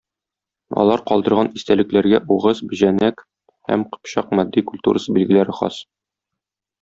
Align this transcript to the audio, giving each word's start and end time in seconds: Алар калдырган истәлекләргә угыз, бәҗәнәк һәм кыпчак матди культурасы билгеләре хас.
Алар 0.83 1.01
калдырган 1.11 1.49
истәлекләргә 1.59 2.21
угыз, 2.37 2.61
бәҗәнәк 2.71 3.21
һәм 3.73 3.85
кыпчак 3.93 4.33
матди 4.39 4.65
культурасы 4.73 5.15
билгеләре 5.19 5.59
хас. 5.63 5.79